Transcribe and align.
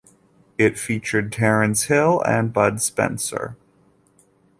It 0.57 0.79
featured 0.79 1.31
Terence 1.31 1.83
Hill 1.83 2.21
and 2.25 2.51
Bud 2.51 2.81
Spencer. 2.81 3.55